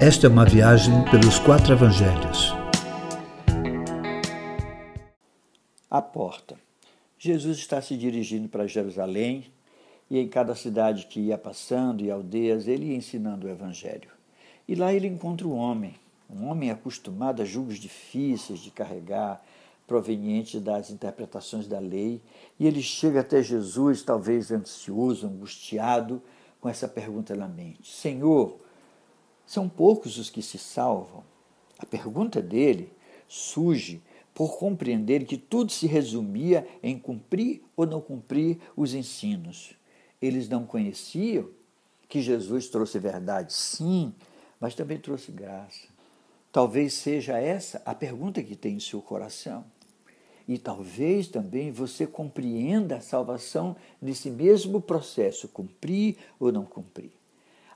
[0.00, 2.54] Esta é uma viagem pelos quatro evangelhos.
[5.90, 6.56] A porta.
[7.18, 9.46] Jesus está se dirigindo para Jerusalém
[10.08, 14.08] e em cada cidade que ia passando e aldeias ele ia ensinando o evangelho.
[14.68, 15.96] E lá ele encontra um homem,
[16.30, 19.42] um homem acostumado a julgos difíceis de carregar,
[19.84, 22.22] provenientes das interpretações da lei,
[22.56, 26.22] e ele chega até Jesus, talvez ansioso, angustiado,
[26.60, 28.67] com essa pergunta na mente: Senhor,
[29.48, 31.24] são poucos os que se salvam.
[31.78, 32.92] A pergunta dele
[33.26, 34.02] surge
[34.34, 39.72] por compreender que tudo se resumia em cumprir ou não cumprir os ensinos.
[40.20, 41.48] Eles não conheciam
[42.10, 44.14] que Jesus trouxe verdade, sim,
[44.60, 45.88] mas também trouxe graça.
[46.52, 49.64] Talvez seja essa a pergunta que tem em seu coração.
[50.46, 57.17] E talvez também você compreenda a salvação nesse mesmo processo, cumprir ou não cumprir.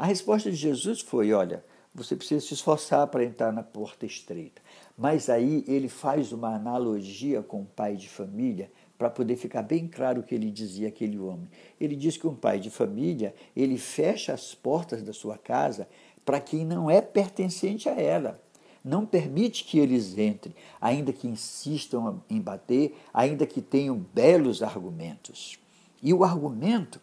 [0.00, 1.62] A resposta de Jesus foi: olha,
[1.94, 4.62] você precisa se esforçar para entrar na porta estreita.
[4.96, 9.86] Mas aí ele faz uma analogia com o pai de família para poder ficar bem
[9.86, 11.50] claro o que ele dizia aquele homem.
[11.78, 15.86] Ele diz que um pai de família, ele fecha as portas da sua casa
[16.24, 18.40] para quem não é pertencente a ela.
[18.82, 25.58] Não permite que eles entrem, ainda que insistam em bater, ainda que tenham belos argumentos.
[26.02, 26.98] E o argumento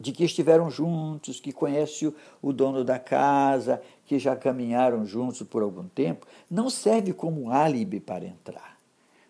[0.00, 5.62] de que estiveram juntos, que conhece o dono da casa, que já caminharam juntos por
[5.62, 8.78] algum tempo, não serve como álibi para entrar.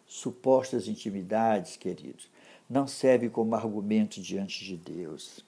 [0.07, 2.29] Supostas intimidades, queridos,
[2.69, 5.45] não serve como argumento diante de Deus.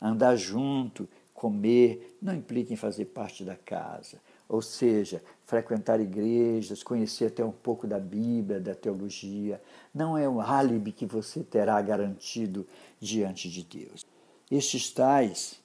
[0.00, 4.20] Andar junto, comer, não implica em fazer parte da casa.
[4.48, 9.60] Ou seja, frequentar igrejas, conhecer até um pouco da Bíblia, da teologia,
[9.94, 12.66] não é um álibi que você terá garantido
[13.00, 14.11] diante de Deus.
[14.52, 15.58] Estes tais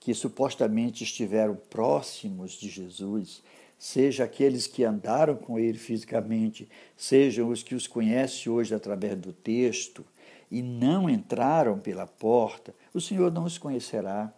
[0.00, 3.42] que supostamente estiveram próximos de Jesus,
[3.78, 9.30] seja aqueles que andaram com ele fisicamente, sejam os que os conhecem hoje através do
[9.30, 10.02] texto
[10.50, 14.32] e não entraram pela porta, o Senhor não os conhecerá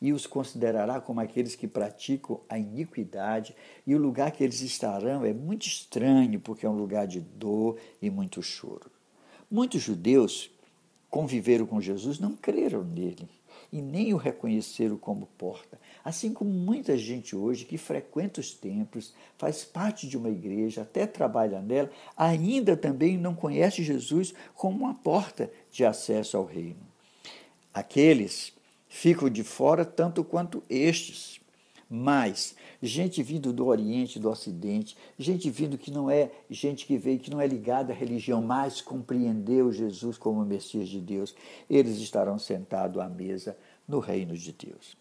[0.00, 5.24] e os considerará como aqueles que praticam a iniquidade, e o lugar que eles estarão
[5.24, 8.92] é muito estranho, porque é um lugar de dor e muito choro.
[9.50, 10.50] Muitos judeus
[11.10, 13.28] conviveram com Jesus não creram nele
[13.72, 15.78] e nem o reconheceram como porta.
[16.04, 21.06] Assim como muita gente hoje que frequenta os templos, faz parte de uma igreja, até
[21.06, 26.80] trabalha nela, ainda também não conhece Jesus como uma porta de acesso ao reino.
[27.72, 28.52] Aqueles
[28.88, 31.39] ficam de fora tanto quanto estes.
[31.92, 37.18] Mas gente vindo do Oriente, do Ocidente, gente vindo que não é gente que veio,
[37.18, 41.34] que não é ligada à religião, mas compreendeu Jesus como o Messias de Deus,
[41.68, 43.58] eles estarão sentados à mesa
[43.88, 44.96] no reino de Deus.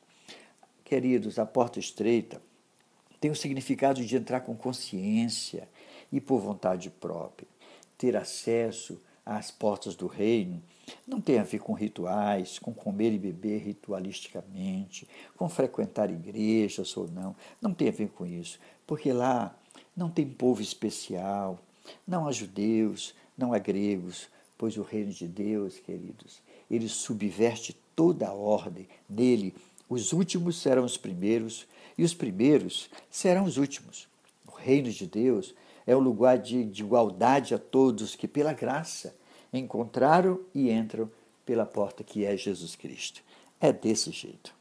[0.83, 2.41] Queridos, a porta estreita
[3.21, 5.69] tem o significado de entrar com consciência
[6.11, 7.47] e por vontade própria,
[8.00, 10.59] ter acesso às portas do reino
[11.07, 15.07] não tem a ver com rituais, com comer e beber ritualisticamente,
[15.38, 17.35] com frequentar igrejas ou não.
[17.62, 19.56] Não tem a ver com isso, porque lá
[19.95, 21.59] não tem povo especial,
[22.07, 28.28] não há judeus, não há gregos, pois o reino de Deus, queridos, ele subverte toda
[28.28, 28.88] a ordem.
[29.07, 29.53] Nele,
[29.88, 34.07] os últimos serão os primeiros e os primeiros serão os últimos.
[34.47, 35.53] O reino de Deus
[35.89, 39.16] é um lugar de, de igualdade a todos que, pela graça,
[39.51, 41.09] encontraram e entram
[41.44, 43.23] pela porta que é Jesus Cristo.
[43.59, 44.53] É desse jeito.